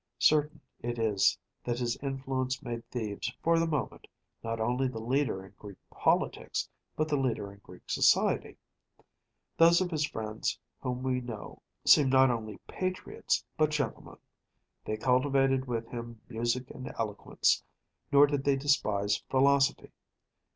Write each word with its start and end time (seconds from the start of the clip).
Certain 0.17 0.59
it 0.79 0.97
is 0.97 1.37
that 1.63 1.77
his 1.77 1.95
influence 1.97 2.63
made 2.63 2.83
Thebes, 2.89 3.31
for 3.43 3.59
the 3.59 3.67
moment, 3.67 4.07
not 4.41 4.59
only 4.59 4.87
the 4.87 4.97
leader 4.97 5.45
in 5.45 5.53
Greek 5.59 5.77
politics, 5.91 6.67
but 6.95 7.07
the 7.07 7.15
leader 7.19 7.51
in 7.53 7.59
Greek 7.59 7.87
society. 7.87 8.57
Those 9.57 9.79
of 9.79 9.91
his 9.91 10.03
friends 10.07 10.57
whom 10.79 11.03
we 11.03 11.21
know 11.21 11.61
seem 11.85 12.09
not 12.09 12.31
only 12.31 12.57
patriots, 12.67 13.45
but 13.57 13.69
gentlemen‚ÄĒthey 13.69 14.99
cultivated 14.99 15.65
with 15.67 15.87
him 15.89 16.19
music 16.29 16.71
and 16.71 16.91
eloquence, 16.97 17.63
nor 18.11 18.25
did 18.25 18.43
they 18.43 18.55
despise 18.55 19.17
philosophy. 19.29 19.91